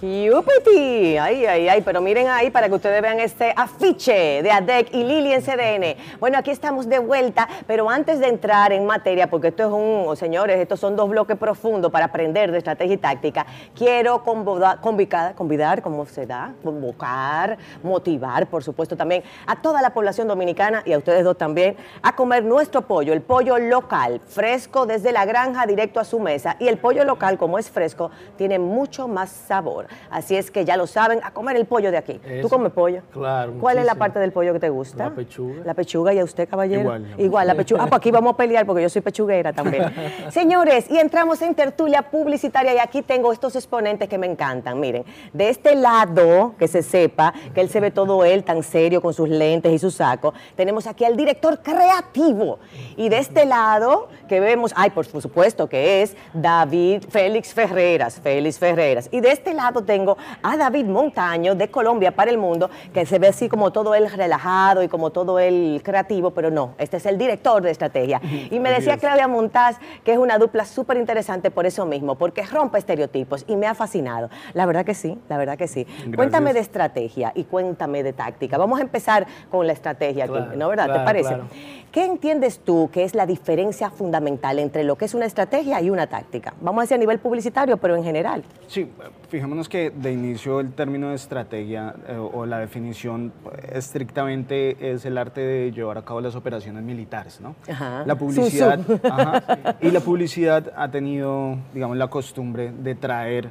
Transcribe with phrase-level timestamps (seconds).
[0.00, 1.18] Yupiti.
[1.18, 5.02] Ay, ay, ay, pero miren ahí para que ustedes vean este afiche de ADEC y
[5.02, 5.96] Lili en CDN.
[6.20, 10.04] Bueno, aquí estamos de vuelta, pero antes de entrar en materia, porque esto es un,
[10.08, 14.80] oh, señores, estos son dos bloques profundos para aprender de estrategia y táctica, quiero convocar,
[14.80, 16.54] convidar, convidar, ¿cómo se da?
[16.64, 21.76] Convocar, motivar, por supuesto, también a toda la población dominicana y a ustedes dos también,
[22.02, 26.56] a comer nuestro pollo, el pollo local, fresco desde la granja directo a su mesa.
[26.58, 29.86] Y el pollo local, como es fresco, tiene mucho más sabor.
[30.10, 32.20] Así es que ya lo saben, a comer el pollo de aquí.
[32.42, 33.02] ¿Tú comes pollo?
[33.12, 35.04] Claro, ¿Cuál es la parte del pollo que te gusta?
[35.04, 35.62] La pechuga.
[35.64, 36.82] La pechuga y a usted, caballero.
[36.82, 37.82] Igual, la Igual, la pechuga.
[37.82, 39.84] Ah, pues aquí vamos a pelear porque yo soy pechuguera también.
[40.30, 44.78] Señores, y entramos en tertulia publicitaria y aquí tengo estos exponentes que me encantan.
[44.80, 49.00] Miren, de este lado, que se sepa, que él se ve todo él tan serio
[49.00, 52.58] con sus lentes y su saco, tenemos aquí al director creativo.
[52.96, 58.58] Y de este lado, que vemos, ay, por supuesto que es David Félix Ferreras, Félix
[58.58, 59.08] Ferreras.
[59.12, 63.18] Y de este lado tengo a David Montaño de Colombia para el Mundo, que se
[63.18, 65.97] ve así como todo él relajado y como todo él creativo,
[66.34, 68.20] pero no, este es el director de estrategia.
[68.50, 68.98] Y me decía.
[68.98, 73.56] Claudia Montaz que es una dupla súper interesante por eso mismo, porque rompe estereotipos y
[73.56, 74.30] me ha fascinado.
[74.54, 75.86] La verdad que sí, la verdad que sí.
[76.14, 78.58] Cuéntame de estrategia y cuéntame de táctica.
[78.58, 80.92] Vamos a empezar con la estrategia aquí, ¿no verdad?
[80.92, 81.28] ¿Te parece?
[81.28, 81.44] claro.
[81.92, 85.88] ¿Qué entiendes tú que es la diferencia fundamental entre lo que es una estrategia y
[85.88, 86.52] una táctica?
[86.60, 88.44] Vamos a decir a nivel publicitario, pero en general.
[88.66, 88.90] Sí,
[89.30, 93.32] fijémonos que de inicio el término de estrategia eh, o la definición
[93.72, 97.54] estrictamente es el arte de llevar a cabo las operaciones militares, ¿no?
[97.68, 98.04] Ajá.
[98.04, 103.48] La publicidad, ajá, y la publicidad ha tenido, digamos, la costumbre de traer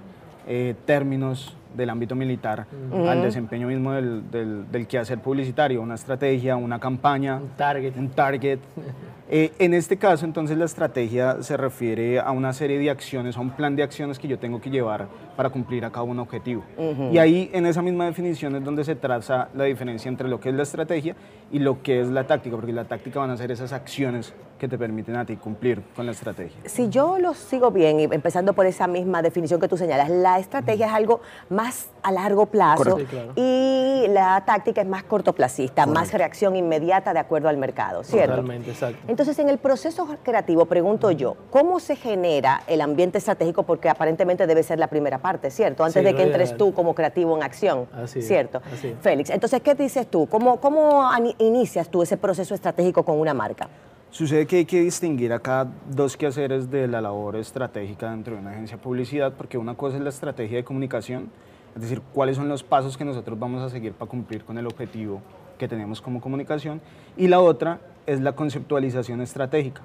[0.47, 2.65] eh, términos del ámbito militar
[3.07, 7.97] al desempeño mismo del, del, del quehacer publicitario, una estrategia, una campaña, Un target.
[7.97, 8.59] un target.
[9.29, 13.41] Eh, en este caso, entonces, la estrategia se refiere a una serie de acciones, a
[13.41, 16.63] un plan de acciones que yo tengo que llevar para cumplir a cabo un objetivo.
[17.11, 20.47] Y ahí, en esa misma definición, es donde se traza la diferencia entre lo que
[20.47, 21.13] es la estrategia
[21.51, 24.69] y lo que es la táctica, porque la táctica van a ser esas acciones que
[24.69, 26.57] te permiten a ti cumplir con la estrategia.
[26.63, 30.39] Si yo lo sigo bien, y empezando por esa misma definición que tú señalas, la
[30.39, 31.19] estrategia es algo
[31.57, 32.99] más a largo plazo Correcto.
[32.99, 33.31] Sí, claro.
[33.35, 38.35] y la táctica es más cortoplacista, más reacción inmediata de acuerdo al mercado, ¿cierto?
[38.35, 38.99] Totalmente, exacto.
[39.07, 43.63] Entonces, en el proceso creativo, pregunto yo, ¿cómo se genera el ambiente estratégico?
[43.63, 45.83] Porque aparentemente debe ser la primera parte, ¿cierto?
[45.83, 48.61] Antes Sí, de que entres tú como creativo en acción, Así es, ¿cierto?
[48.71, 48.99] así es.
[49.01, 50.27] Félix, entonces, ¿qué dices tú?
[50.29, 53.67] ¿Cómo, cómo inicias tú ese proceso estratégico con una marca?
[54.17, 58.49] Sucede que hay que distinguir acá dos quehaceres de la labor estratégica dentro de una
[58.49, 61.29] agencia de publicidad, porque una cosa es la estrategia de comunicación,
[61.75, 64.65] es decir, cuáles son los pasos que nosotros vamos a seguir para cumplir con el
[64.65, 65.21] objetivo
[65.59, 66.81] que tenemos como comunicación,
[67.15, 69.83] y la otra es la conceptualización estratégica,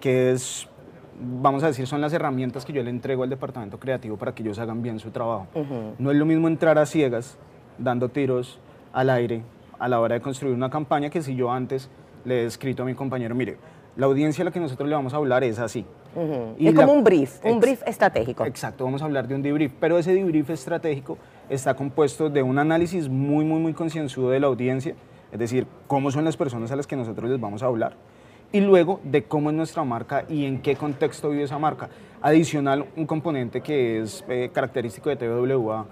[0.00, 0.68] que es,
[1.18, 4.42] vamos a decir, son las herramientas que yo le entrego al departamento creativo para que
[4.42, 5.46] ellos hagan bien su trabajo.
[5.98, 7.38] No es lo mismo entrar a ciegas,
[7.78, 8.60] dando tiros
[8.92, 9.44] al aire
[9.78, 11.88] a la hora de construir una campaña que si yo antes
[12.26, 13.56] le he escrito a mi compañero, mire,
[13.96, 15.86] la audiencia a la que nosotros le vamos a hablar es así.
[16.58, 18.44] Y es la- como un brief, un brief estratégico.
[18.44, 21.16] Exacto, vamos a hablar de un debrief, pero ese debrief estratégico
[21.48, 24.94] está compuesto de un análisis muy, muy, muy concienzudo de la audiencia,
[25.32, 27.94] es decir, cómo son las personas a las que nosotros les vamos a hablar,
[28.52, 31.88] y luego de cómo es nuestra marca y en qué contexto vive esa marca.
[32.22, 35.84] Adicional, un componente que es eh, característico de TWA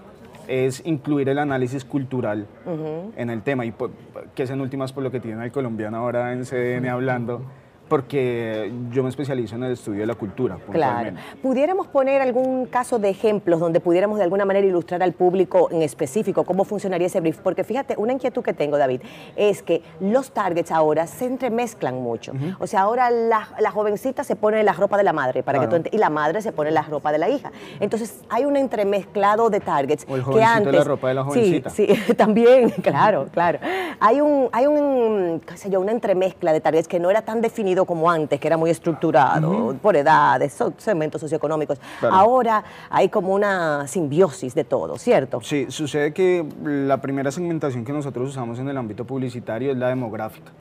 [0.48, 2.46] es incluir el análisis cultural
[3.16, 3.74] en el tema, y
[4.34, 7.42] que es en últimas por lo que tiene el colombiano ahora en CDN hablando,
[7.88, 10.58] porque yo me especializo en el estudio de la cultura.
[10.70, 11.16] Claro.
[11.42, 15.82] ¿Pudiéramos poner algún caso de ejemplos donde pudiéramos de alguna manera ilustrar al público en
[15.82, 17.38] específico cómo funcionaría ese brief?
[17.38, 19.02] Porque fíjate, una inquietud que tengo, David,
[19.36, 22.32] es que los targets ahora se entremezclan mucho.
[22.58, 25.66] O sea, ahora la, la jovencita se pone la ropa de la madre para que
[25.66, 27.52] tú y la madre se pone la ropa de la hija.
[27.80, 30.72] Entonces, hay un entremezclado de targets O el que antes...
[30.72, 31.70] de la ropa de la jovencita.
[31.70, 33.58] Sí, sí, también, claro, claro.
[34.00, 37.40] Hay un, hay un, qué sé yo, una entremezcla de targets que no era tan
[37.40, 41.80] definido como antes, que era muy estructurado, por edades, segmentos socioeconómicos.
[41.98, 42.14] Claro.
[42.14, 45.40] Ahora hay como una simbiosis de todo, ¿cierto?
[45.42, 49.88] Sí, sucede que la primera segmentación que nosotros usamos en el ámbito publicitario es la
[49.88, 50.52] demográfica.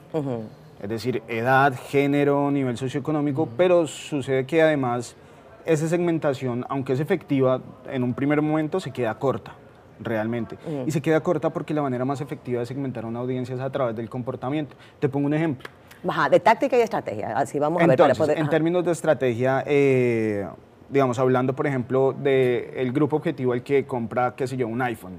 [0.82, 5.16] Es decir, edad, género, nivel socioeconómico, pero sucede que además
[5.64, 7.60] esa segmentación, aunque es efectiva,
[7.90, 9.54] en un primer momento se queda corta,
[10.00, 10.56] realmente.
[10.86, 13.60] Y se queda corta porque la manera más efectiva de segmentar a una audiencia es
[13.60, 14.76] a través del comportamiento.
[15.00, 15.68] Te pongo un ejemplo.
[16.06, 17.36] Ajá, de táctica y estrategia.
[17.36, 18.38] Así vamos a ver Entonces, para poder.
[18.38, 20.46] en términos de estrategia, eh,
[20.90, 25.18] digamos, hablando, por ejemplo, del grupo objetivo al que compra, qué sé yo, un iPhone.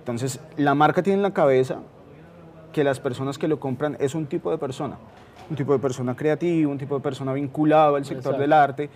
[0.00, 1.78] Entonces, la marca tiene en la cabeza
[2.72, 4.96] que las personas que lo compran es un tipo de persona.
[5.48, 8.40] Un tipo de persona creativa, un tipo de persona vinculado al sector Exacto.
[8.40, 8.90] del arte.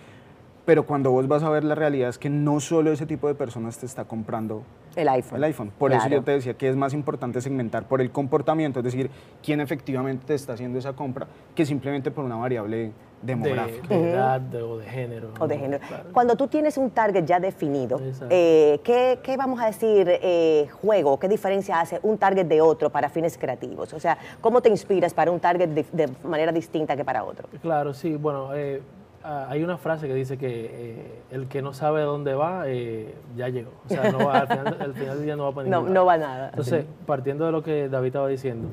[0.65, 3.33] pero cuando vos vas a ver la realidad es que no solo ese tipo de
[3.33, 4.61] personas te está comprando
[5.01, 5.37] el iPhone.
[5.37, 5.71] El iPhone.
[5.77, 9.09] Por eso yo te decía que es más importante segmentar por el comportamiento, es decir,
[9.43, 12.91] quién efectivamente te está haciendo esa compra, que simplemente por una variable
[13.21, 13.87] demográfica.
[13.87, 15.29] De, edad o de género.
[15.39, 15.83] O de género.
[16.13, 17.99] Cuando tú tienes un target ya definido,
[18.29, 22.89] eh, ¿qué, ¿qué, vamos a decir, eh, juego, qué diferencia hace un target de otro
[22.89, 23.93] para fines creativos?
[23.93, 27.47] O sea, ¿cómo te inspiras para un target de, manera distinta que para otro?
[27.61, 28.81] Claro, sí, bueno, eh,
[29.47, 32.65] hay una frase que dice que el que no sabe dónde va,
[33.35, 33.71] ya llegó.
[33.85, 34.47] O sea, no va, al,
[34.93, 36.49] final, del día no va para ningún no, no va nada.
[36.49, 38.67] Entonces, partiendo de lo que David estaba diciendo,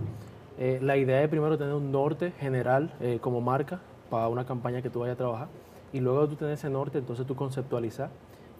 [0.58, 3.80] la idea es primero tener un norte general como marca,
[4.10, 5.48] para una campaña que tú vayas a trabajar.
[5.92, 8.10] Y luego tú tienes ese norte, entonces tú conceptualizas.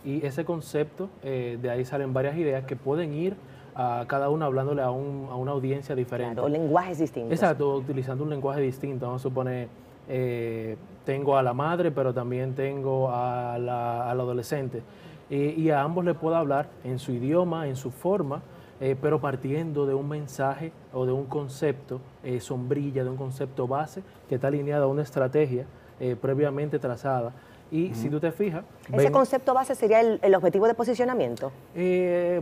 [0.04, 3.36] Y ese concepto, eh, de ahí salen varias ideas que pueden ir
[3.74, 6.34] a cada uno hablándole a, un, a una audiencia diferente.
[6.34, 7.32] Claro, lenguajes distintos.
[7.32, 9.06] Exacto, utilizando un lenguaje distinto.
[9.06, 9.68] Vamos a suponer,
[10.08, 14.82] eh, tengo a la madre, pero también tengo a la, al adolescente.
[15.28, 18.42] y a ambos le puedo hablar en su idioma, en su forma,
[18.78, 23.66] eh, pero partiendo de un mensaje o de un concepto eh, sombrilla, de un concepto
[23.66, 25.64] base que está alineado a una estrategia
[25.98, 27.32] eh, previamente trazada.
[27.70, 28.62] Y si tú te fijas...
[28.92, 31.50] ¿Ese concepto base sería el, objetivo de posicionamiento?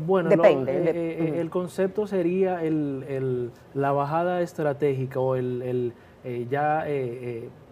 [0.05, 1.40] bueno, Depende.
[1.40, 5.94] el concepto sería el, la bajada estratégica o el,
[6.49, 6.85] ya,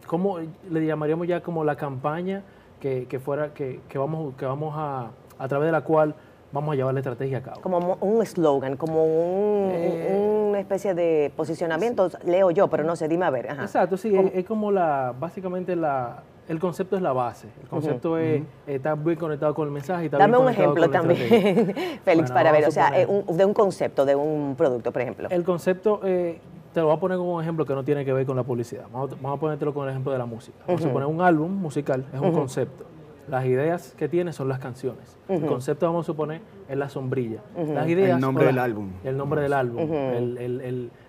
[0.07, 0.39] ¿cómo
[0.71, 2.43] le llamaríamos ya como la campaña
[2.81, 6.15] que, que fuera, que, que, vamos, que vamos a, a través de la cual
[6.53, 7.61] vamos a llevar la estrategia a cabo.
[7.61, 13.25] Como un eslogan, como eh, una especie de posicionamiento, leo yo, pero no sé, dime
[13.25, 13.47] a ver.
[13.47, 17.49] Exacto, sí, es, como la, básicamente la, el concepto es la base.
[17.63, 20.07] El concepto es, está muy conectado con el mensaje.
[20.07, 24.15] Está Dame un ejemplo también, Félix, para ver, o sea, eh, de un concepto, de
[24.15, 25.29] un producto, por ejemplo.
[25.31, 26.39] El concepto, eh,
[26.73, 28.43] te lo voy a poner como un ejemplo que no tiene que ver con la
[28.43, 28.85] publicidad.
[28.93, 30.59] Vamos, a ponértelo con el ejemplo de la música.
[30.67, 32.87] Vamos a poner un álbum musical, es un concepto.
[33.29, 35.17] Las ideas que tiene son las canciones.
[35.29, 37.41] El concepto, vamos a suponer, es la sombrilla.
[37.57, 38.91] Las ideas el nombre del álbum.
[39.05, 39.89] El nombre del álbum,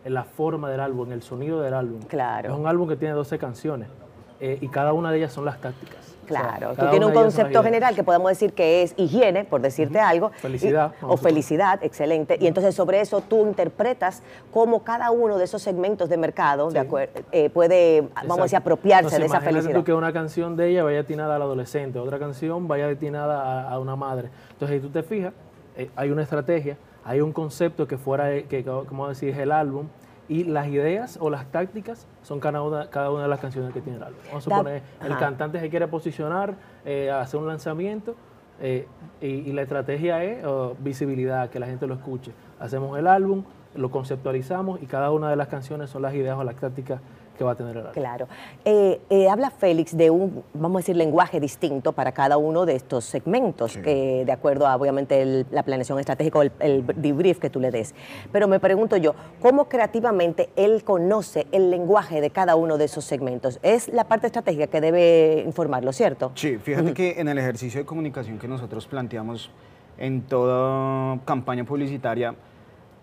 [0.05, 2.01] la forma del álbum, el sonido del álbum.
[2.07, 2.53] Claro.
[2.53, 3.89] Es un álbum que tiene 12 canciones
[4.39, 6.12] eh, y cada una de ellas son las tácticas.
[6.25, 10.31] Claro, tú tienes un concepto general que podemos decir que es higiene, por decirte algo.
[10.41, 10.93] Felicidad.
[11.01, 12.37] o felicidad, excelente.
[12.39, 16.83] Y entonces sobre eso tú interpretas cómo cada uno de esos segmentos de mercado de
[17.31, 19.73] eh, puede, vamos a decir, apropiarse de esa felicidad.
[19.73, 23.79] tú que una canción de ella vaya destinada al adolescente, otra canción vaya destinada a,
[23.79, 24.29] una madre.
[24.51, 25.33] Entonces, si tú te fijas,
[25.75, 29.87] eh, hay una estrategia, hay un concepto que fuera, que, como decir, es el álbum,
[30.29, 33.81] y las ideas o las tácticas son cada una, cada una de las canciones que
[33.81, 34.19] tiene el álbum.
[34.27, 36.55] Vamos a suponer, el cantante se quiere posicionar,
[36.85, 38.15] eh, hacer un lanzamiento
[38.61, 38.87] eh,
[39.21, 42.31] y, la estrategia es oh, visibilidad, que la gente lo escuche.
[42.59, 43.43] Hacemos el álbum,
[43.75, 47.01] lo conceptualizamos y cada una de las canciones son las ideas o las tácticas
[47.37, 48.27] que va a tener el Claro.
[48.65, 52.75] Eh, eh, habla Félix de un, vamos a decir, lenguaje distinto para cada uno de
[52.75, 57.59] estos segmentos, que de acuerdo a, obviamente, la planeación estratégica o el, debrief que tú
[57.59, 57.93] le des.
[58.31, 63.05] Pero me pregunto yo, ¿cómo creativamente él conoce el lenguaje de cada uno de esos
[63.05, 63.59] segmentos?
[63.63, 66.31] Es la parte estratégica que debe informarlo, ¿cierto?
[66.35, 69.51] Sí, fíjate que en el ejercicio de comunicación que nosotros planteamos
[69.97, 72.35] en toda campaña publicitaria,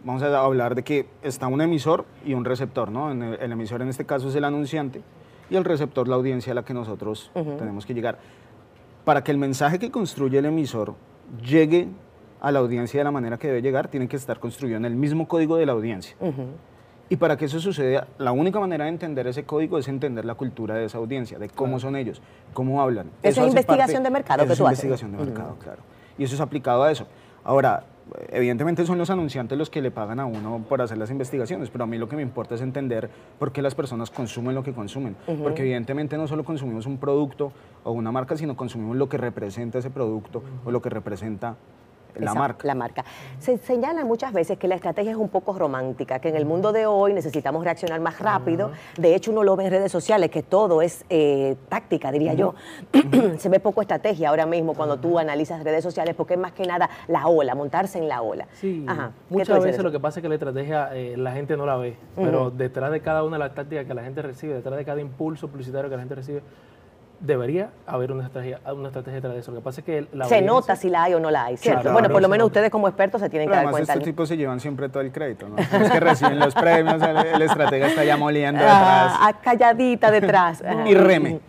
[0.05, 3.11] vamos a hablar de que está un emisor y un receptor, ¿no?
[3.11, 5.03] el, emisor en este caso es el anunciante
[5.51, 8.19] y el receptor la audiencia a la que nosotros tenemos que llegar.
[9.05, 10.95] Para que el mensaje que construye el emisor
[11.45, 11.89] llegue
[12.41, 14.95] a la audiencia de la manera que debe llegar, tiene que estar construido en el
[14.95, 16.17] mismo código de la audiencia.
[17.09, 20.37] Y para que eso suceda, la única manera de entender ese código es entender la
[20.37, 22.23] cultura de esa audiencia, de cómo son ellos,
[22.55, 23.11] cómo hablan.
[23.23, 24.85] Eso, es investigación de mercado que tú haces.
[24.85, 25.83] investigación de mercado, claro.
[26.17, 27.09] Y eso es aplicado a eso.
[27.43, 27.85] Ahora,
[28.31, 31.85] evidentemente son los anunciantes los que le pagan a uno por hacer las investigaciones, pero
[31.85, 34.73] a mí lo que me importa es entender por qué las personas consumen lo que
[34.73, 37.53] consumen, porque evidentemente no solo consumimos un producto
[37.85, 41.57] o una marca, sino consumimos lo que representa ese producto o lo que representa
[42.17, 42.67] la marca.
[42.67, 43.05] La marca.
[43.39, 46.73] Se señala muchas veces que la estrategia es un poco romántica, que en el mundo
[46.73, 48.71] de hoy necesitamos reaccionar más rápido.
[48.97, 52.55] De hecho, uno lo ve en redes sociales, que todo es eh, táctica, diría yo.
[53.39, 56.65] Se ve poco estrategia ahora mismo cuando tú analizas redes sociales, porque es más que
[56.65, 58.47] nada la ola, montarse en la ola.
[58.53, 58.87] Sí,
[59.29, 61.97] muchas veces lo que pasa es que la estrategia eh, la gente no la ve,
[62.17, 65.01] pero detrás de cada una de las tácticas que la gente recibe, detrás de cada
[65.01, 66.43] impulso publicitario que la gente recibe,
[67.21, 69.53] debería haber una estrategia, una estrategia detrás de eso.
[69.53, 71.57] Lo que pasa es que la Se nota si la hay o no la hay,
[71.57, 71.93] ¿cierto?
[71.93, 73.93] bueno, por lo menos ustedes como expertos se tienen que dar cuenta.
[73.93, 75.57] estos tipos se llevan siempre todo el crédito, ¿no?
[75.57, 79.15] Los que reciben los premios, el, estratega está ya moliendo detrás.
[79.21, 80.63] Ah, calladita detrás.
[80.87, 81.41] y reme.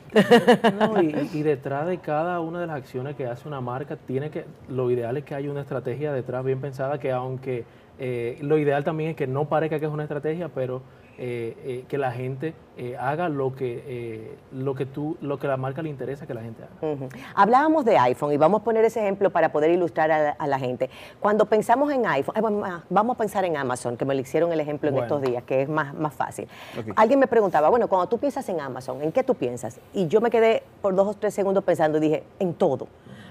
[1.33, 4.91] y, detrás de cada una de las acciones que hace una marca, tiene que, lo
[4.91, 7.63] ideal es que haya una estrategia detrás bien pensada que aunque
[7.97, 10.81] eh, lo ideal también es que no parezca que es una estrategia, pero
[11.23, 15.47] eh, eh, que la gente eh, haga lo que, eh, lo que tú, lo que
[15.47, 16.97] la marca le interesa que la gente haga.
[17.35, 20.47] Hablábamos de iPhone y vamos a poner ese ejemplo para poder ilustrar a la, a
[20.47, 20.89] la gente.
[21.19, 24.59] Cuando pensamos en iPhone, bueno, vamos a pensar en Amazon, que me lo hicieron el
[24.59, 26.47] ejemplo en estos días, que es más, más fácil.
[26.95, 29.79] Alguien me preguntaba, bueno, cuando tú piensas en Amazon, ¿en qué tú piensas?
[29.93, 32.87] Y yo me quedé por dos o tres segundos pensando y dije, en todo.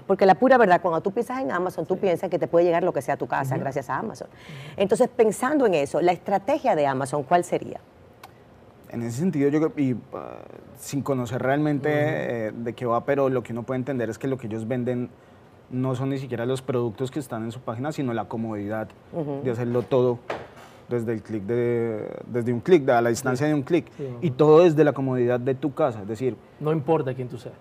[0.07, 2.83] Porque la pura verdad, cuando tú piensas en Amazon, tú piensas que te puede llegar
[2.83, 4.27] lo que sea a tu casa gracias a Amazon.
[4.77, 7.79] Entonces, pensando en eso, la estrategia de Amazon, ¿cuál sería?
[8.89, 10.39] En ese sentido, yo creo, y ah,
[10.77, 14.27] sin conocer realmente eh, de qué va, pero lo que uno puede entender es que
[14.27, 15.09] lo que ellos venden
[15.69, 18.89] no son ni siquiera los productos que están en su página, sino la comodidad
[19.43, 20.19] de hacerlo todo
[20.89, 24.31] desde el clic de, desde un clic, a la distancia de un clic, Sí, y
[24.31, 27.55] todo desde la comodidad de tu casa, es decir, No importa quién tú seas.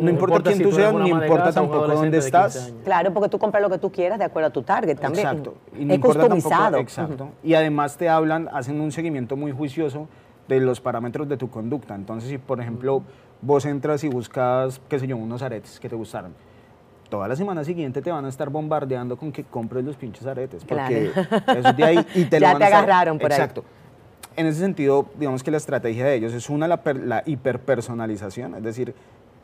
[0.00, 2.74] No importa quién si tú seas, ni importa casa tampoco dónde adolescente de 15 estás.
[2.84, 5.26] Claro, porque tú compras lo que tú quieras de acuerdo a tu target también.
[5.26, 5.54] Exacto.
[5.78, 6.76] Y no es importa tampoco- customizado.
[6.78, 7.28] exacto.
[7.42, 10.08] Y además te hablan, hacen un seguimiento muy juicioso
[10.48, 11.94] de los parámetros de tu conducta.
[11.94, 13.02] Entonces, si por ejemplo
[13.42, 16.32] vos entras y buscas, qué sé yo, unos aretes que te gustaron,
[17.08, 20.64] toda la semana siguiente te van a estar bombardeando con que compres los pinches aretes.
[20.64, 23.30] Porque eso es de ahí y te lo Ya van te a estar- agarraron por
[23.32, 23.36] ahí.
[23.38, 23.64] Exacto.
[24.36, 28.56] En ese sentido, digamos que la estrategia de ellos es una, la, per- la hiperpersonalización,
[28.56, 28.94] es decir,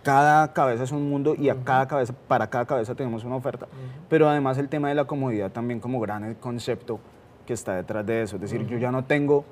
[0.03, 3.67] cada cabeza es un mundo y a cada cabeza, para cada cabeza tenemos una oferta,
[4.09, 7.01] pero además el tema de la comodidad también como gran concepto
[7.47, 9.45] que está detrás de eso, es decir, yo ya no tengo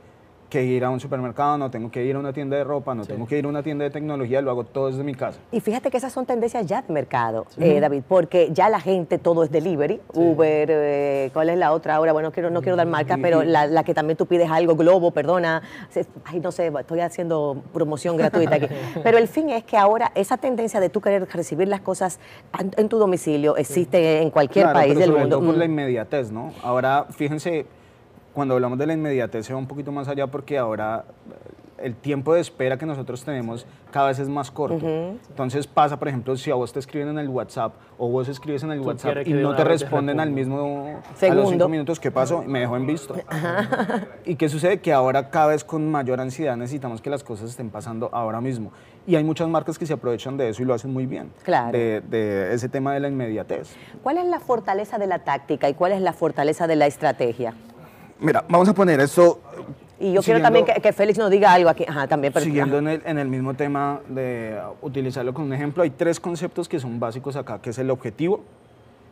[0.48, 3.04] que ir a un supermercado, no tengo que ir a una tienda de ropa, no
[3.04, 5.38] tengo que ir a una tienda de tecnología, lo hago todo desde mi casa.
[5.52, 9.18] Y fíjate que esas son tendencias ya de mercado, eh, David, porque ya la gente
[9.18, 12.12] todo es delivery, Uber, eh, ¿cuál es la otra ahora?
[12.12, 14.74] Bueno, quiero, no quiero dar marcas, Y- pero la, la que también tú pides algo,
[14.74, 15.62] Globo, perdona,
[16.24, 18.66] ay, no sé, estoy haciendo promoción gratuita aquí.
[19.02, 22.18] Pero el fin es que ahora esa tendencia de tú querer recibir las cosas
[22.58, 25.36] en, en tu domicilio existe en cualquier Claro, país pero del sobre mundo.
[25.36, 25.58] todo por Mm.
[25.58, 26.52] la inmediatez, ¿no?
[26.62, 27.66] Ahora, fíjense,
[28.32, 31.94] cuando hablamos de la inmediatez se va un poquito más allá porque ahora eh, el
[31.94, 34.84] tiempo de espera que nosotros tenemos cada vez es más corto.
[35.28, 38.62] Entonces pasa, por ejemplo, si a vos te escriben en el WhatsApp o vos escribes
[38.64, 41.42] en el Tú WhatsApp y no te responden al mismo, a Segundo.
[41.42, 42.42] los cinco minutos, ¿qué pasó?
[42.42, 43.14] Me dejó en visto.
[44.24, 44.80] ¿Y qué sucede?
[44.80, 48.72] Que ahora cada vez con mayor ansiedad necesitamos que las cosas estén pasando ahora mismo.
[49.06, 51.30] Y hay muchas marcas que se aprovechan de eso y lo hacen muy bien.
[51.44, 51.72] Claro.
[51.72, 53.70] De, de ese tema de la inmediatez.
[54.02, 57.54] ¿Cuál es la fortaleza de la táctica y cuál es la fortaleza de la estrategia?
[58.20, 59.40] Mira, vamos a poner esto.
[60.00, 61.84] Y yo quiero también que, que Félix nos diga algo aquí.
[61.86, 62.32] Ajá, también.
[62.32, 66.20] pero- Siguiendo en el, en el mismo tema de utilizarlo como un ejemplo, hay tres
[66.20, 68.40] conceptos que son básicos acá, que es el objetivo,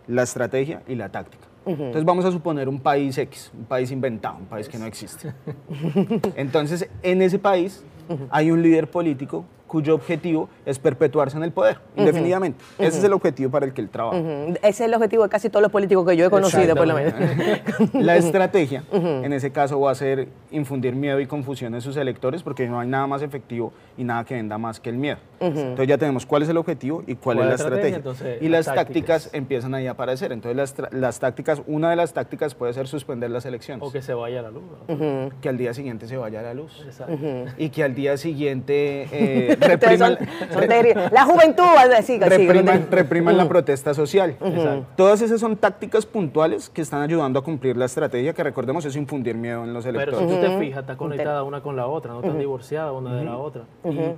[0.06, 1.44] la estrategia y la táctica.
[1.66, 5.32] Entonces vamos a suponer un país X, un país inventado, un país que no existe.
[6.36, 7.82] Entonces, en ese país
[8.30, 12.64] hay un líder político cuyo objetivo es perpetuarse en el poder, indefinidamente.
[12.78, 14.18] Ese es el objetivo para el que él trabaja.
[14.18, 16.94] Ese es el objetivo de casi todos los políticos que yo he conocido, por lo
[16.94, 17.14] menos.
[17.94, 22.42] La estrategia, en ese caso, va a ser infundir miedo y confusión en sus electores
[22.42, 25.18] porque no hay nada más efectivo y nada que venda más que el miedo.
[25.40, 27.96] Entonces ya tenemos cuál es el objetivo y cuál, es la estrategia.
[27.96, 29.24] Entonces, y las las tácticas.
[29.24, 29.34] tácticas.
[29.34, 30.32] empiezan ahí a aparecer.
[30.32, 33.86] Entonces las, tra- las tácticas, una de las tácticas puede ser suspender las elecciones.
[33.86, 34.62] O que se vaya a la luz.
[34.88, 35.30] ¿no?
[35.40, 36.82] Que al día siguiente se vaya a la luz.
[36.86, 37.18] Exacto.
[37.58, 41.08] Y que al día siguiente eh, repriman, son- son.
[41.12, 41.64] La juventud,
[41.96, 44.36] así, repriman, repriman la protesta social.
[44.40, 44.86] Exacto.
[44.96, 48.96] Todas esas son tácticas puntuales que están ayudando a cumplir la estrategia, que recordemos es
[48.96, 50.28] infundir miedo en los Pero electores.
[50.30, 53.24] si tú te fijas, está conectada una con la otra, no están divorciadas una de
[53.24, 53.62] la otra.
[53.84, 54.16] Y eh,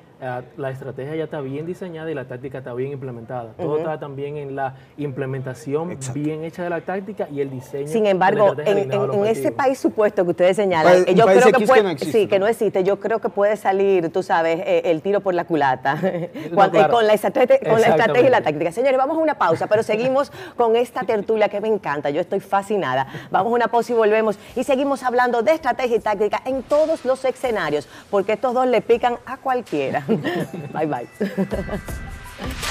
[0.57, 3.53] la estrategia ya está bien diseñada y la táctica está bien implementada.
[3.57, 6.21] Todo está también en la implementación Exacto.
[6.21, 7.89] bien hecha de la táctica y el diseño.
[7.89, 11.49] Sin embargo, en, en- en ese país supuesto que ustedes señalan, un yo creo que
[11.51, 12.45] X que puede, no existe, sí, que ¿no?
[12.47, 15.99] no existe, yo creo que puede salir, tú sabes, eh, el tiro por la culata,
[16.55, 16.93] Cuando- claro.
[16.95, 18.73] con, la con la estrategia y la táctica.
[18.73, 22.41] Señores, vamos a una pausa, pero seguimos con esta tertulia que me encanta, yo estoy
[22.41, 23.07] fascinada.
[23.31, 27.05] Vamos a una pausa y volvemos y seguimos hablando de estrategia y táctica en todos
[27.05, 30.05] los escenarios, porque estos dos le pican a cualquiera.
[30.73, 31.09] bye bye.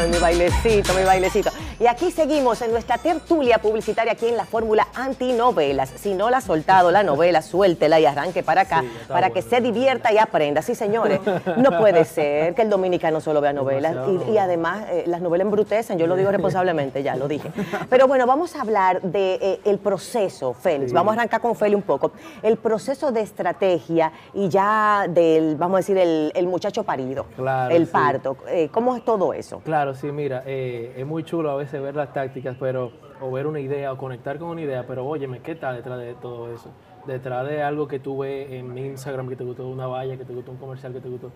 [0.00, 1.50] Dios, mi bailecito, mi bailecito.
[1.78, 5.90] Y aquí seguimos en nuestra tertulia publicitaria aquí en la fórmula antinovelas.
[5.96, 9.34] Si no la ha soltado la novela, suéltela y arranque para acá, Sí, para bueno.
[9.34, 10.60] que se divierta y aprenda.
[10.62, 11.20] Sí, señores,
[11.56, 13.96] no puede ser que el dominicano solo vea novelas.
[14.30, 17.50] Y, además, eh, las novelas embrutecen, yo lo digo responsablemente, ya lo dije.
[17.88, 20.90] Pero bueno, vamos a hablar del de, eh, el proceso, Félix.
[20.90, 20.94] Sí.
[20.94, 22.12] Vamos a arrancar con Félix un poco.
[22.42, 27.74] El proceso de estrategia y ya del, vamos a decir, el, el muchacho parido, Claro,
[27.74, 27.92] el sí.
[27.92, 28.36] parto.
[28.48, 29.60] Eh, ¿Cómo es todo eso?
[29.60, 33.46] Claro, sí, mira, eh, es muy chulo a veces ver las tácticas, pero o ver
[33.46, 36.70] una idea o conectar con una idea, pero óyeme, ¿qué tal detrás de todo eso?
[37.06, 40.32] Detrás de algo que tú ves en Instagram, que te gustó una valla, que te
[40.32, 41.30] gustó un comercial, que te gustó...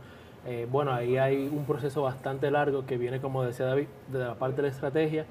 [0.46, 4.34] Eh, bueno, ahí hay un proceso bastante largo que viene, como decía David, de la
[4.34, 5.24] parte de la estrategia,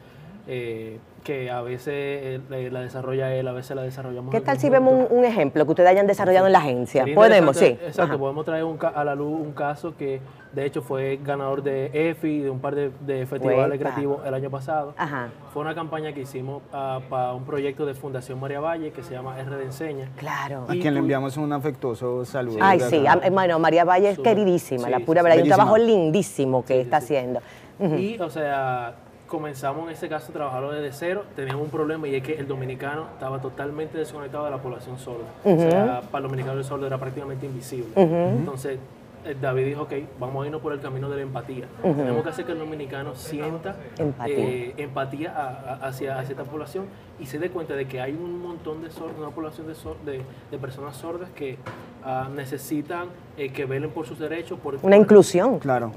[0.48, 4.30] eh, que a veces eh, la desarrolla él, a veces la desarrollamos.
[4.32, 7.06] ¿Qué tal si vemos un, ejemplo que ustedes hayan desarrollado en la agencia?
[7.16, 7.78] Podemos, sí.
[7.82, 10.20] Exacto, podemos traer a la luz un caso que
[10.52, 14.94] de hecho fue ganador de EFI, de un par de, festivales creativos el año pasado.
[15.54, 19.14] Fue una campaña que hicimos ah, para un proyecto de Fundación María Valle que se
[19.14, 20.10] llama R de Enseña.
[20.18, 20.66] Claro.
[20.68, 22.58] A quien le enviamos un afectuoso saludo.
[22.60, 25.38] Ay, sí, bueno, María Valle es queridísima, la pura verdad.
[25.38, 27.40] Hay un trabajo lindísimo que está haciendo.
[27.80, 28.96] Y, o sea,
[29.34, 32.48] comenzamos en ese caso a trabajarlo desde cero, teníamos un problema y es que el
[32.48, 35.26] dominicano estaba totalmente desconectado de la población sorda.
[35.44, 37.88] O sea, para el dominicano el sordo era prácticamente invisible.
[37.96, 38.78] Entonces,
[39.26, 41.66] eh, David dijo, ok, vamos a irnos por el camino de la empatía.
[41.82, 46.86] Tenemos que hacer que el dominicano sienta empatía, eh, hacia, esta población
[47.20, 50.22] y se dé cuenta de que hay un montón de sordos, una población de,
[50.52, 51.58] de, personas sordas que
[52.06, 53.08] ah, necesitan
[53.38, 54.60] eh, que velen por sus derechos.
[54.60, 55.60] Por, una inclusión.
[55.60, 55.92] Claro.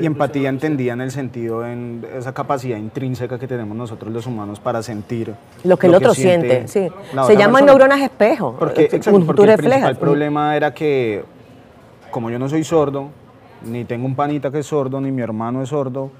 [0.00, 4.60] y empatía entendía en el sentido, en esa capacidad intrínseca que tenemos nosotros los humanos
[4.60, 6.66] para sentir lo que el otro siente.
[6.68, 6.88] sí.
[7.26, 8.56] Se llaman neuronas espejo.
[8.58, 11.24] Porque, exacto, porque el principal problema era que
[12.10, 13.08] como yo no soy sordo,
[13.64, 16.10] ni tengo un panita que es sordo, ni mi hermano es sordo,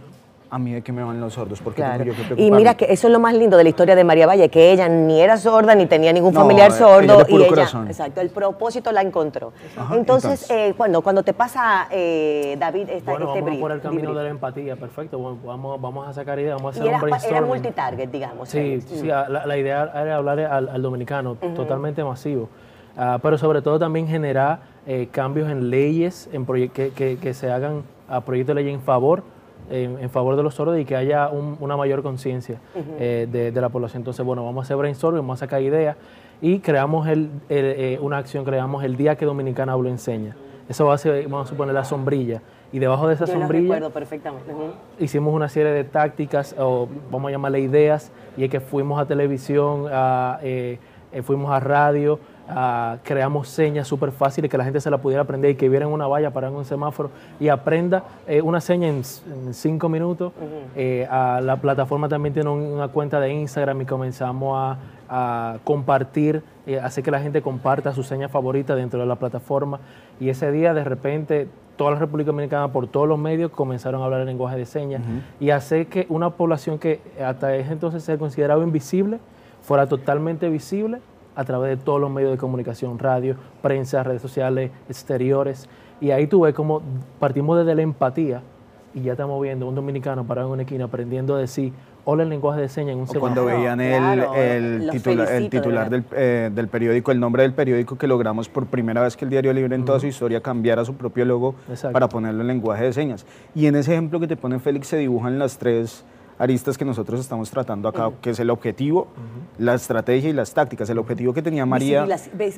[0.50, 2.87] a mí de qué me van los sordos, porque tengo yo que Y mira que
[2.90, 5.37] eso es lo más lindo de la historia de María Valle, que ella ni era
[5.37, 9.52] sorda, ni tenía ningún familiar sordo, y ella, exacto, el propósito la encontró.
[9.92, 14.12] entonces, eh, cuando, cuando te pasa, eh, David, esta, bueno, este vamos por el camino
[14.12, 17.37] de la empatía, perfecto, vamos, vamos a sacar ideas, vamos a hacer un brainstorming.
[17.37, 18.49] Era multitarget, digamos.
[18.49, 22.49] Sí, sí, la, la, idea era hablar al, dominicano, totalmente masivo,
[22.97, 27.85] ah, pero sobre todo también generar eh, cambios en leyes, en que, que, se hagan
[28.09, 29.23] a proyectos de ley en favor,
[29.71, 32.59] en, favor de los sordos y que haya una mayor conciencia
[32.99, 34.00] eh, de, la población.
[34.00, 35.97] Entonces, bueno, vamos a hacer brainstorming, vamos a sacar ideas
[36.41, 40.37] y creamos el, eh, una acción, creamos el Día que Dominicana Hablo Enseña.
[40.69, 42.43] Eso va a ser, vamos a suponer, la sombrilla.
[42.73, 44.52] Y debajo de esa sombrilla perfectamente.
[45.00, 49.06] hicimos una serie de tácticas, o vamos a llamarle ideas, y es que fuimos a
[49.06, 50.39] televisión, a,
[51.25, 52.21] fuimos a radio,
[53.02, 55.93] creamos señas súper fáciles que la gente se la pudiera aprender y que viera en
[55.93, 59.02] una valla, para en un semáforo y aprenda eh, una seña en,
[59.52, 60.32] cinco minutos.
[60.76, 64.76] Eh, la plataforma también tiene una cuenta de Instagram y comenzamos
[65.08, 69.80] a, compartir, eh, hacer que la gente comparta su seña favorita dentro de la plataforma.
[70.21, 74.04] Y ese día, de repente, toda la República Dominicana, por todos los medios, comenzaron a
[74.04, 75.02] hablar el lenguaje de señas
[75.41, 79.19] y hacer que una población que hasta ese entonces se consideraba invisible
[79.63, 81.00] fuera totalmente visible
[81.41, 85.71] a través de todos los medios de comunicación, radio, prensa, redes sociales, exteriores.
[85.99, 86.83] Y ahí tú ves cómo
[87.19, 88.43] partimos desde la empatía
[88.93, 91.73] y ya estamos viendo un dominicano parado en una esquina aprendiendo a decir
[92.05, 93.43] hola el lenguaje de señas en un segundo.
[93.43, 94.91] Cuando veían el, el,
[95.49, 99.25] titular del, eh, del, periódico, el nombre del periódico que logramos por primera vez que
[99.25, 101.55] el Diario Libre en toda su historia cambiara su propio logo
[101.91, 103.25] para ponerlo en lenguaje de señas.
[103.55, 106.05] Y en ese ejemplo que te pone Félix se dibujan las tres
[106.41, 109.09] aristas que nosotros estamos tratando acá, que es el objetivo,
[109.59, 110.89] la estrategia y las tácticas.
[110.89, 112.07] El objetivo que tenía María...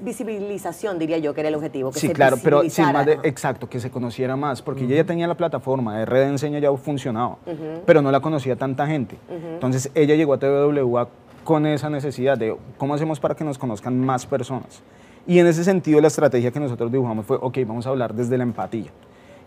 [0.03, 1.91] Visibilización, diría yo, que era el objetivo.
[1.91, 5.05] Que sí, claro, pero sin más de, exacto, que se conociera más, porque ella ya
[5.05, 7.39] tenía la plataforma de red de enseña, ya funcionaba,
[7.85, 9.19] pero no la conocía tanta gente.
[9.29, 11.09] Entonces ella llegó a TWA
[11.43, 14.81] con esa necesidad de cómo hacemos para que nos conozcan más personas.
[15.27, 18.39] Y en ese sentido la estrategia que nosotros dibujamos fue, ok, vamos a hablar desde
[18.39, 18.93] la empatía.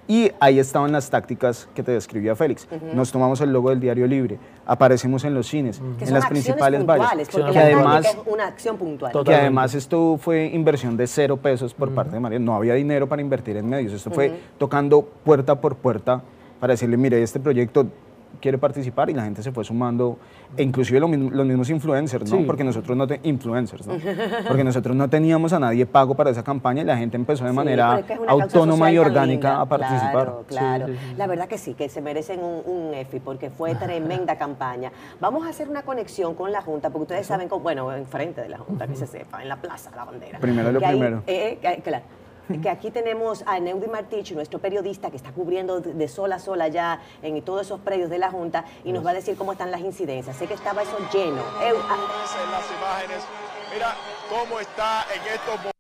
[0.07, 2.67] Y ahí estaban las tácticas que te describía Félix.
[2.93, 7.27] Nos tomamos el logo del Diario Libre, aparecemos en los cines, en las principales valles.
[7.29, 9.11] Que además, es una acción puntual.
[9.23, 12.39] Que además esto fue inversión de cero pesos por parte de María.
[12.39, 13.93] No había dinero para invertir en medios.
[13.93, 16.21] Esto fue tocando puerta por puerta
[16.59, 17.87] para decirle, mire, este proyecto
[18.41, 20.17] quiere participar y la gente se fue sumando,
[20.55, 22.45] e inclusive los mismos influencers, ¿no?
[22.45, 23.95] Porque nosotros no influencers, ¿no?
[24.47, 27.51] Porque nosotros no teníamos a nadie pago para esa campaña y la gente empezó de
[27.51, 30.11] manera autónoma y orgánica a participar.
[30.11, 30.87] Claro, claro.
[31.17, 34.91] La verdad que sí, que se merecen un, EFI porque fue tremenda campaña.
[35.19, 38.59] Vamos a hacer una conexión con la Junta, porque ustedes saben, bueno, enfrente de la
[38.59, 40.39] Junta, que se sepa, en la Plaza, la bandera.
[40.39, 41.23] Primero lo primero.
[41.27, 42.03] Eh, eh, claro
[42.61, 46.61] que aquí tenemos a Neudi Martich, nuestro periodista que está cubriendo de sol a sol
[46.61, 49.71] allá en todos esos predios de la Junta y nos va a decir cómo están
[49.71, 50.35] las incidencias.
[50.35, 51.41] Sé que estaba eso lleno.
[51.59, 53.23] las imágenes,
[53.73, 53.95] mira
[54.29, 55.74] cómo está en estos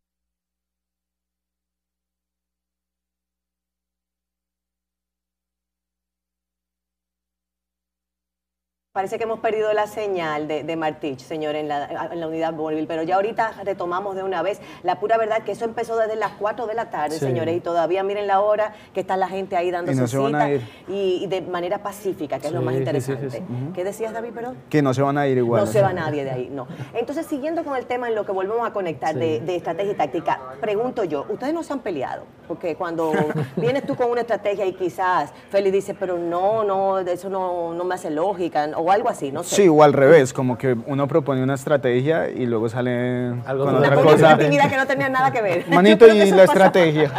[8.95, 12.53] Parece que hemos perdido la señal de, de Martich, señor, en la, en la unidad
[12.53, 14.61] móvil, pero ya ahorita retomamos de una vez.
[14.83, 17.25] La pura verdad que eso empezó desde las 4 de la tarde, Sí.
[17.25, 20.35] señores, y todavía miren la hora que está la gente ahí dándose no se van
[20.35, 23.43] a cita y, y de manera pacífica, que es lo más sí, interesante.
[23.73, 24.55] ¿Qué decías, David, perdón?
[24.69, 25.65] Que no se van a ir igual.
[25.65, 26.65] no se va nadie de ahí, no.
[26.93, 30.39] Entonces, siguiendo con el tema en lo que volvemos a conectar de estrategia y táctica,
[30.61, 32.23] pregunto yo, ¿ustedes no se han peleado?
[32.47, 33.11] Porque cuando
[33.57, 37.83] vienes tú con una estrategia y quizás Félix dice, pero no, no, eso no, no
[37.83, 39.55] me hace lógica, o algo así, no sé.
[39.55, 43.75] Sí, o al revés, como que uno propone una estrategia y luego sale Algo con
[43.75, 44.31] otra Una cosa.
[44.33, 45.65] actividad que no tenía nada que ver.
[45.69, 47.11] Manito y la estrategia.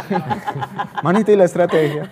[1.03, 2.11] Manito y la estrategia.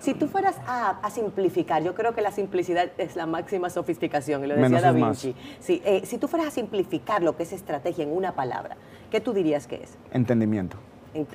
[0.00, 4.44] Si tú fueras a, a simplificar, yo creo que la simplicidad es la máxima sofisticación,
[4.44, 4.92] y lo decía Menos Da.
[4.92, 5.34] Vinci.
[5.60, 8.76] Sí, eh, si tú fueras a simplificar lo que es estrategia en una palabra,
[9.10, 9.96] ¿qué tú dirías que es?
[10.12, 10.76] Entendimiento.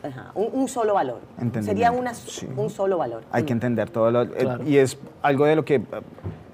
[0.03, 1.21] Ajá, un, un solo valor.
[1.61, 2.45] Sería una, sí.
[2.57, 3.23] un solo valor.
[3.31, 3.57] Hay que Mm.
[3.57, 5.81] entender todo lo, eh, y es algo de lo que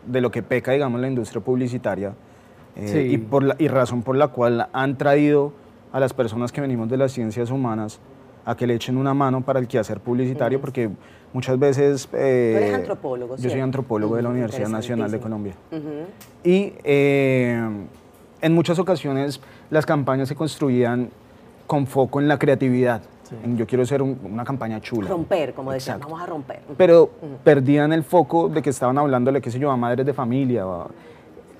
[0.06, 2.14] de lo que peca digamos la industria publicitaria
[2.76, 2.98] eh, Sí.
[3.14, 5.54] y por la, y razón por la cual han traído
[5.92, 8.00] a las personas que venimos de las ciencias humanas
[8.46, 10.90] a que le echen una mano para el quehacer publicitario porque
[11.34, 15.20] muchas veces eh, Tú eres antropólogo, yo soy antropólogo de la Universidad Nacional de.
[15.20, 15.54] Colombia.
[16.44, 17.60] Y eh,
[18.42, 19.42] en muchas ocasiones
[19.72, 21.10] las campañas se construían
[21.66, 23.36] con foco en la creatividad Sí.
[23.56, 26.60] yo quiero hacer un- una campaña chula Romper, como decían, vamos a romper.
[26.78, 27.10] pero
[27.44, 30.68] perdían el foco de que estaban hablándole, qué sé yo, a madres de familia.
[30.68, 30.90] o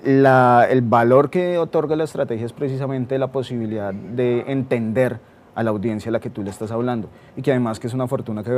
[0.04, 5.20] la- el valor que otorga la estrategia es precisamente la posibilidad de entender
[5.56, 7.08] a la audiencia a la que tú le estás hablando.
[7.38, 8.52] Y que además que es una fortuna que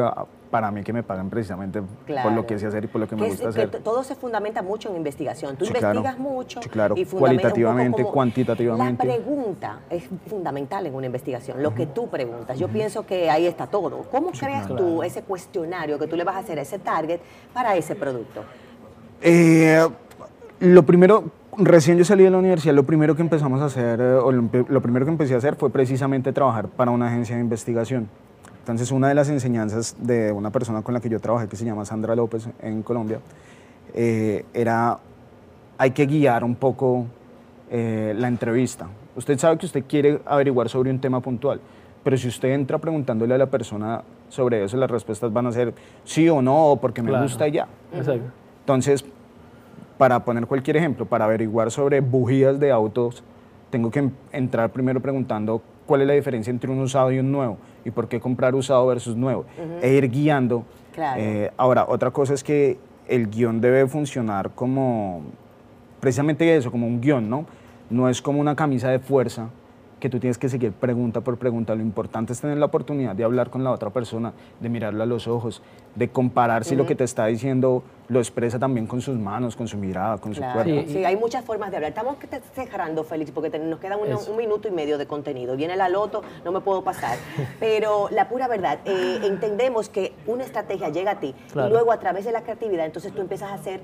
[0.50, 1.82] para mí que me pagan precisamente
[2.24, 3.70] por lo que sé hacer y por lo que me Que gusta hacer.
[3.84, 5.56] todo se fundamenta mucho en investigación.
[5.56, 6.00] Tú Sí, claro.
[6.00, 6.62] investigas mucho.
[6.62, 6.96] Sí, claro.
[6.98, 9.06] y Cualitativamente, cuantitativamente.
[9.06, 12.58] La pregunta es fundamental en una investigación, lo que tú preguntas.
[12.58, 14.02] Yo pienso que ahí está todo.
[14.12, 17.20] ¿Cómo creas tú ese cuestionario que tú le vas a hacer a ese target
[17.54, 18.44] para ese producto?
[19.22, 19.88] Eh,
[20.60, 21.26] lo primero,
[21.58, 24.82] recién yo salí de la universidad, lo primero que empezamos a hacer, eh, o lo,
[24.82, 28.08] primero que empecé a hacer fue precisamente trabajar para una agencia de investigación.
[28.60, 31.66] Entonces, una de las enseñanzas de una persona con la que yo trabajé, que se
[31.66, 33.20] llama Sandra López en Colombia,
[33.94, 35.00] eh, era,
[35.78, 37.06] hay que guiar un poco
[37.72, 38.88] eh, la entrevista.
[39.16, 41.62] Usted sabe que usted quiere averiguar sobre un tema puntual,
[42.04, 45.74] pero si usted entra preguntándole a la persona sobre eso, las respuestas van a ser
[46.04, 47.24] sí o no, o porque me Claro.
[47.24, 47.68] gusta y ya.
[47.94, 48.32] Exacto.
[48.60, 49.06] Entonces,
[49.98, 53.24] para poner cualquier ejemplo, para averiguar sobre bujías de autos,
[53.70, 57.32] tengo que em- entrar primero preguntando cuál es la diferencia entre un usado y un
[57.32, 59.46] nuevo y por qué comprar usado versus nuevo
[59.82, 60.64] e ir guiando.
[60.94, 61.22] Claro.
[61.22, 65.22] Eh, ahora, otra cosa es que el guion debe funcionar como
[66.00, 67.46] precisamente eso, como un guion, ¿no?
[67.90, 69.50] No es como una camisa de fuerza
[70.00, 71.74] que tú tienes que seguir pregunta por pregunta.
[71.76, 75.06] Lo importante es tener la oportunidad de hablar con la otra persona, de mirarlo a
[75.06, 75.62] los ojos,
[75.96, 79.68] de comparar si lo que te está diciendo lo expresa también con sus manos, con
[79.68, 80.60] su mirada, con Claro.
[80.64, 80.92] su cuerpo.
[80.92, 81.90] Sí, hay muchas formas de hablar.
[81.90, 85.58] Estamos que te- cerrando, Félix, porque te- nos queda un, minuto y medio de contenido.
[85.58, 87.18] Viene la loto, no me puedo pasar.
[87.60, 91.70] Pero la pura verdad, eh, entendemos que una estrategia llega a ti Claro.
[91.70, 93.82] y luego a través de la creatividad, entonces tú empiezas a hacer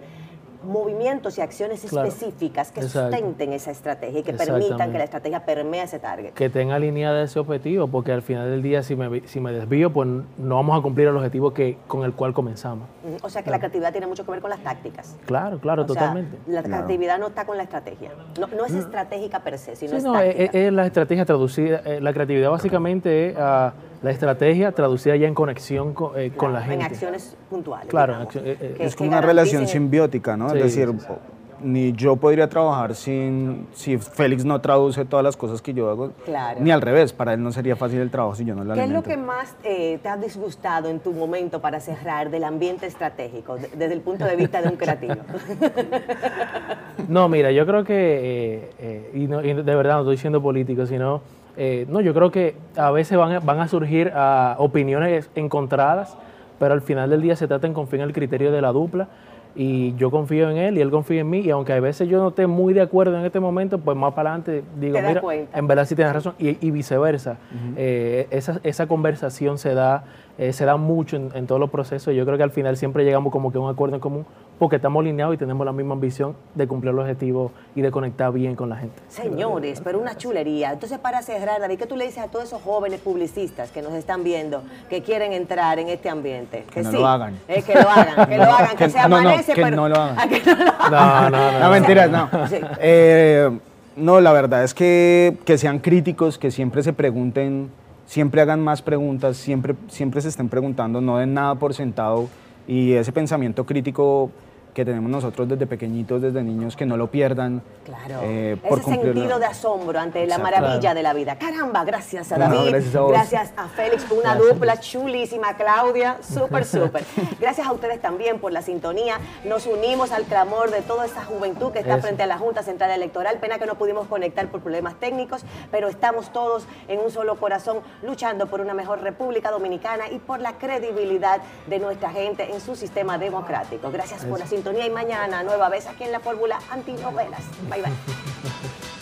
[0.64, 2.08] movimientos y acciones Claro.
[2.08, 3.16] específicas que Exacto.
[3.18, 6.34] sustenten esa estrategia y que permitan que la estrategia permee ese target.
[6.34, 9.92] que tenga alineada ese objetivo, porque al final del día si me, si me desvío,
[9.92, 12.88] pues no vamos a cumplir el objetivo que, con el cual comenzamos.
[13.22, 15.16] O sea que la creatividad tiene mucho que ver con las tácticas.
[15.26, 16.38] Claro, claro, O sea, totalmente.
[16.48, 16.84] la Claro.
[16.86, 18.12] creatividad no está con la estrategia.
[18.40, 22.00] No, no es estratégica per se, sino Sí, es no, es, la estrategia traducida, eh,
[22.02, 26.60] la creatividad básicamente es ah, la estrategia traducida ya en conexión co- eh, con la
[26.60, 26.86] Claro, gente.
[26.86, 27.88] En acciones puntuales.
[27.90, 30.50] Claro, digamos, en accio- eh, eh, que- es que como una relación simbiótica, ¿no?
[30.52, 31.14] Sí, es decir, sí, sí.
[31.62, 36.12] ni yo podría trabajar sin si Félix no traduce todas las cosas que yo hago,
[36.26, 36.60] Claro.
[36.62, 38.82] ni al revés, para él no sería fácil el trabajo si yo no lo ¿Qué
[38.82, 39.10] es lo alimento.
[39.10, 43.70] que más eh, te ha disgustado en tu momento para cerrar del ambiente estratégico, de-
[43.70, 45.16] desde el punto de vista de un creativo?
[47.08, 50.42] No, mira, yo creo que, eh, eh, y, no- y de verdad no estoy siendo
[50.42, 51.22] político, sino,
[51.58, 56.18] eh, no, yo creo que a veces van a, van a surgir ah, opiniones encontradas,
[56.60, 59.08] pero al final del día se trata en confiar en el criterio de la dupla
[59.56, 62.20] y yo confío en él y él confía en mí y aunque a veces yo
[62.20, 65.58] no esté muy de acuerdo en este momento, pues más para adelante digo, mira, cuenta.
[65.58, 67.38] en verdad sí tienes razón y, y viceversa.
[67.76, 70.06] Eh, esa, esa conversación se da,
[70.38, 72.76] eh, se da mucho en, en todos los procesos y yo creo que al final
[72.78, 74.26] siempre llegamos como que a un acuerdo en común
[74.60, 78.32] porque estamos alineados y tenemos la misma ambición de cumplir el objetivo y de conectar
[78.32, 78.96] bien con la gente.
[79.10, 80.72] Señores, pero una chulería.
[80.72, 83.94] Entonces, para cerrar, David, ¿qué tú le dices a todos esos jóvenes publicistas que nos
[83.94, 86.66] están viendo, que quieren entrar en este ambiente?
[86.74, 87.38] Que no lo hagan.
[87.48, 89.76] Eh, que lo hagan, que lo hagan, que, Que- se no, no, amanece, que pero...
[89.76, 90.30] no lo hagan.
[90.30, 91.32] Que no lo hagan.
[91.32, 91.60] No, no, no.
[91.60, 92.30] No, mentiras, no.
[92.48, 92.58] Sí.
[92.80, 93.50] Eh,
[93.98, 97.70] no, la verdad es que, que sean críticos, que siempre se pregunten,
[98.06, 102.30] siempre hagan más preguntas, siempre, siempre se estén preguntando, no den nada por sentado
[102.68, 104.32] y ese pensamiento crítico
[104.74, 107.62] que tenemos nosotros desde pequeñitos, desde niños, que no lo pierdan.
[107.86, 108.22] Claro.
[108.24, 110.44] eh, por Ese sentido de asombro ante la Exacto.
[110.44, 110.96] maravilla Claro.
[110.96, 111.36] de la vida.
[111.38, 112.70] Caramba, gracias a No, David.
[112.72, 113.12] gracias a vos.
[113.12, 115.56] gracias a Félix por una dupla chulísima.
[115.56, 117.04] Claudia, súper, súper.
[117.40, 119.18] Gracias a ustedes también por la sintonía.
[119.46, 122.02] Nos unimos al clamor de toda esa juventud que está Eso.
[122.04, 123.38] frente a la Junta Central Electoral.
[123.40, 127.80] Pena que no pudimos conectar por problemas técnicos, pero estamos todos en un solo corazón
[128.02, 132.76] luchando por una mejor República Dominicana y por la credibilidad de nuestra gente en su
[132.76, 133.92] sistema democrático.
[133.92, 137.42] Gracias por la sintonía y mañana nueva vez aquí en la fórmula antinovelas.
[137.70, 137.92] Bye bye.